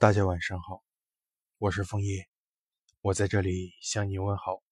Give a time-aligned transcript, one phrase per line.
[0.00, 0.84] 大家晚上好，
[1.58, 2.28] 我是枫叶，
[3.00, 4.62] 我在这里向你问好。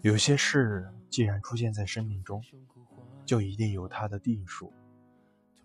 [0.00, 2.40] 有些事既然出现在生命中，
[3.26, 4.72] 就一定有它的定数，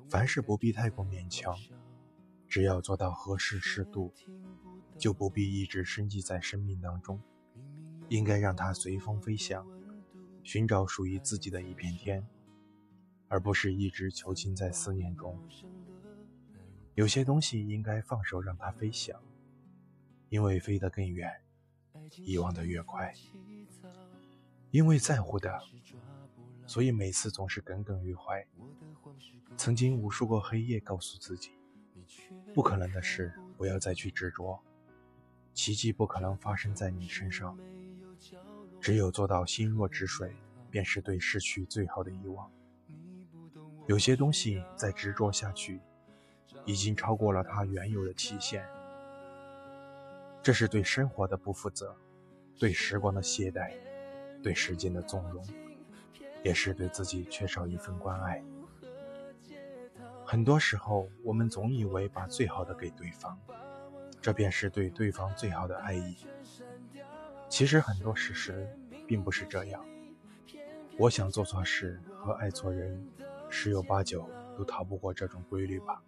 [0.10, 1.56] 凡事不必太过勉强。
[2.50, 4.12] 只要做到合适适度，
[4.98, 7.22] 就不必一直深记在生命当中。
[8.10, 9.64] 应该让它随风飞翔，
[10.42, 12.28] 寻找属于自己的一片天，
[13.28, 15.40] 而不是一直囚禁在思念中。
[16.96, 19.22] 有些东西应该放手让它飞翔，
[20.30, 21.32] 因为飞得更远，
[22.18, 23.14] 遗忘得越快。
[24.72, 25.62] 因为在乎的，
[26.66, 28.44] 所以每次总是耿耿于怀。
[29.56, 31.52] 曾经无数个黑夜，告诉自己。
[32.54, 34.60] 不可能的事，不要再去执着。
[35.54, 37.58] 奇迹不可能发生在你身上。
[38.82, 40.34] 只有做到心若止水，
[40.72, 42.50] 便是对逝去最好的遗忘。
[43.88, 45.82] 有些东西再执着下去，
[46.66, 48.66] 已经超过了它原有的期限。
[50.42, 51.96] 这是对生活的不负责，
[52.58, 53.74] 对时光的懈怠，
[54.42, 55.46] 对时间的纵容，
[56.44, 58.42] 也是对自己缺少一份关爱。
[60.32, 63.36] 很多时候，我们总以为把最好的给对方，
[64.22, 66.16] 这便是对对方最好的爱意。
[67.50, 68.70] 其实很多事实
[69.08, 69.84] 并不是这样。
[71.00, 73.04] 我想做错事和爱错人，
[73.50, 76.00] 十有八九都逃不过这种规律吧。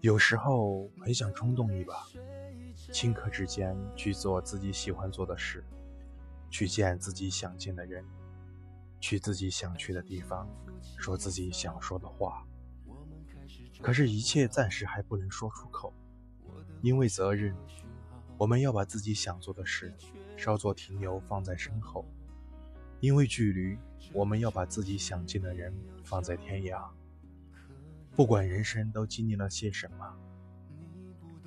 [0.00, 2.04] 有时候很想冲动一把，
[2.92, 5.64] 顷刻之间去做自己喜欢做的事，
[6.50, 8.04] 去见自己想见的人。
[9.00, 10.48] 去自己想去的地方，
[10.98, 12.46] 说自己想说的话。
[13.82, 15.92] 可是，一切暂时还不能说出口，
[16.82, 17.56] 因为责任，
[18.36, 19.94] 我们要把自己想做的事
[20.36, 22.04] 稍作停留，放在身后；
[23.00, 23.78] 因为距离，
[24.12, 26.86] 我们要把自己想见的人放在天涯。
[28.14, 30.14] 不管人生都经历了些什么，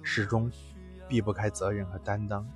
[0.02, 0.52] 始终
[1.08, 2.50] 避不开责任和担当。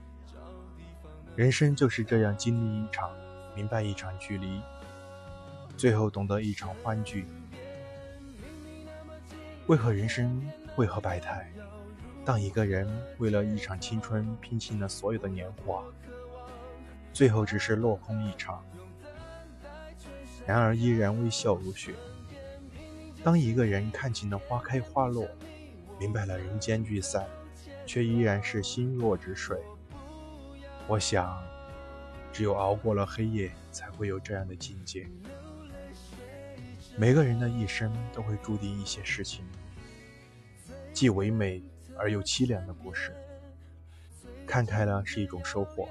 [1.36, 3.12] 人生就是这样，经历一场，
[3.58, 4.62] 明白一场距离。
[5.76, 7.26] 最后懂得一场欢聚。
[9.66, 11.52] 为何人生为何百态？
[12.24, 15.84] 当一个人为了一场青春拼尽了所有的年华，
[17.12, 18.64] 最后只是落空一场。
[20.46, 21.96] 然而依然微笑如雪。
[23.24, 25.28] 当一个人看尽了花开花落，
[26.00, 27.26] 明白了人间聚散，
[27.88, 29.58] 却依然是心若止水。
[30.88, 31.42] 我想，
[32.38, 35.08] 只有熬过了黑夜，才会有这样的境界。
[36.96, 39.44] 每个人的一生都会注定一些事情，
[40.94, 41.64] 既唯美
[41.98, 43.12] 而又凄凉的故事。
[44.46, 45.90] 看开了是一种收获，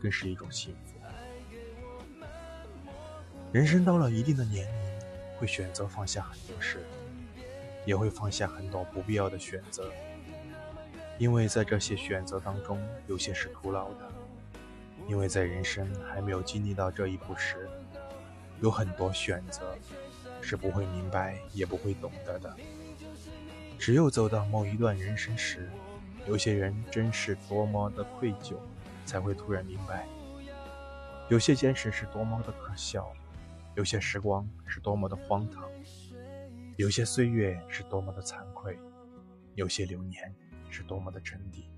[0.00, 0.94] 更是一种幸福。
[3.50, 5.00] 人生到了一定的年龄，
[5.36, 6.86] 会选择放下很多事，
[7.84, 9.90] 也会放下很多不必要的选择，
[11.18, 14.12] 因为在这些选择当中，有些是徒劳的。
[15.08, 17.68] 因为在人生还没有经历到这一步时，
[18.60, 19.76] 有很多选择。
[20.42, 22.54] 是不会明白，也不会懂得的。
[23.80, 25.68] 只有走到某一段人生时，
[26.28, 28.54] 有些人真是多么的愧疚，
[29.04, 30.06] 才会突然明白；
[31.28, 33.12] 有些坚持是多么的可笑，
[33.74, 35.68] 有些时光是多么的荒唐，
[36.76, 38.78] 有些岁月是多么的惭愧，
[39.56, 40.32] 有些流年
[40.70, 41.68] 是多么的沉底。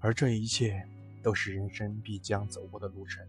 [0.00, 0.84] 而这一切，
[1.22, 3.26] 都是人生必将走过的路程。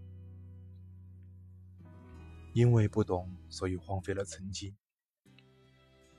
[2.54, 4.74] 因为不懂，所以荒废了曾经；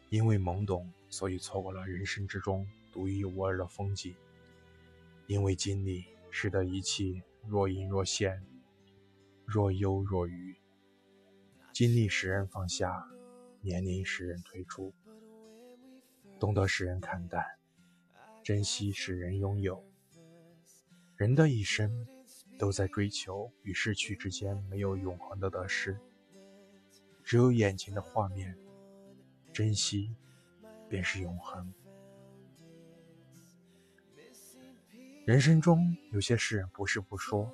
[0.09, 4.15] 因为懵懂，所以错过了人生之中独一无二的风景；
[5.27, 8.43] 因为经历，使得一切若隐若现，
[9.44, 10.56] 若忧若愚。
[11.72, 13.07] 经历使人放下，
[13.60, 14.95] 年龄使人退出，
[16.41, 17.45] 懂得使人看淡，
[18.42, 19.91] 珍惜使人拥有。
[21.22, 22.04] 人的一生，
[22.59, 25.97] 都在追求与失去之间，没有永恒的得失。
[27.22, 28.59] 只有眼前的画面，
[29.53, 30.16] 珍惜
[30.89, 31.72] 便是永恒。
[35.24, 37.48] 人生中有些事不是不说，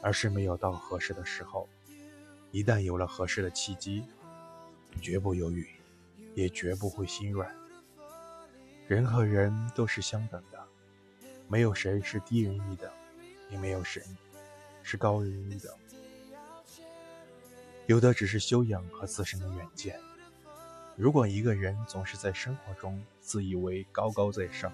[0.00, 1.68] 而是没有到合适的时候。
[2.52, 4.06] 一旦有了合适的契机，
[4.98, 5.68] 绝不犹豫，
[6.34, 7.54] 也绝不会心软。
[8.88, 10.42] 人和人都是相等，
[11.52, 12.90] 没有谁是低人一等，
[13.50, 14.02] 也没有谁
[14.82, 15.70] 是高人一等。
[17.86, 20.00] 有的只是修养和自身的远见。
[20.96, 24.72] 如果一个人总是在生活中自以为高高在上，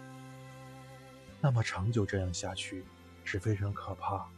[1.41, 2.85] 那么长久这样下去
[3.25, 4.31] 是非常可怕，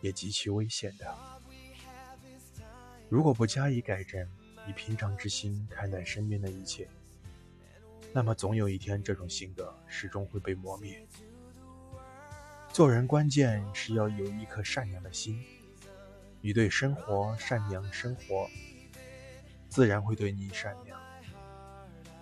[0.00, 1.14] 也极其危险的。
[3.10, 4.26] 如果不加以改正，
[4.66, 6.88] 以平常之心看待身边的一切，
[8.10, 11.06] 那么总有一天，这种性格始终会被磨灭。
[12.74, 15.40] 做人关键是要有一颗善良的心，
[16.40, 18.50] 你对生活善良，生活
[19.68, 21.00] 自然会对你善良。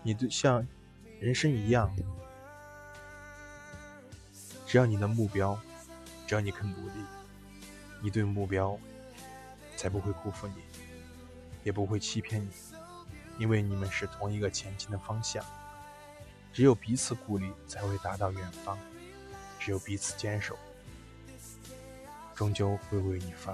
[0.03, 0.69] 你对像
[1.19, 1.91] 人生一样，
[4.67, 5.59] 只要你的目标，
[6.27, 7.03] 只要你肯努力，
[8.03, 8.79] 你对目标
[9.75, 10.57] 才不会辜负你，
[11.65, 12.51] 也不会欺骗你，
[13.39, 15.43] 因为你们是同一个前进的方向。
[16.53, 18.77] 只有彼此鼓励，才会达到远方；
[19.65, 20.59] 只有彼此坚守，
[22.35, 23.53] 终究会为你发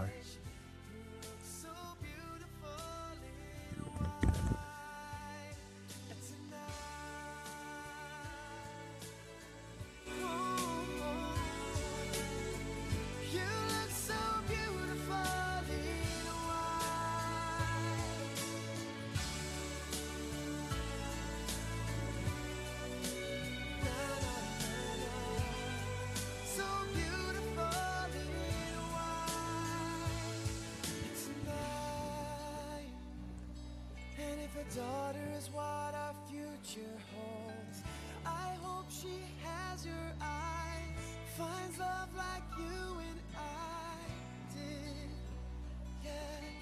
[35.38, 37.82] is what our future holds.
[38.26, 40.90] I hope she has your eyes,
[41.36, 43.94] finds love like you and I
[44.52, 45.10] did.
[46.04, 46.10] Yeah,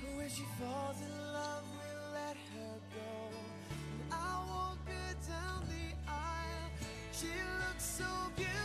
[0.02, 3.12] but when she falls in love, we'll let her go.
[4.02, 6.68] And I won't go down the aisle.
[7.12, 7.32] She
[7.62, 8.04] looks so
[8.36, 8.55] beautiful.